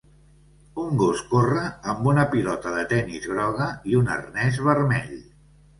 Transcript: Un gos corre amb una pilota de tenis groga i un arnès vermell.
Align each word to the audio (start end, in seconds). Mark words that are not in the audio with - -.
Un 0.83 0.95
gos 1.01 1.21
corre 1.33 1.67
amb 1.93 2.09
una 2.13 2.25
pilota 2.33 2.75
de 2.79 2.89
tenis 2.95 3.31
groga 3.35 3.71
i 3.93 4.03
un 4.03 4.13
arnès 4.19 4.63
vermell. 4.71 5.19